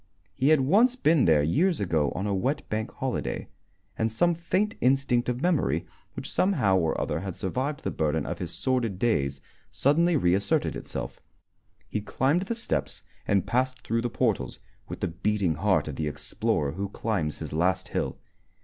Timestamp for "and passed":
13.27-13.81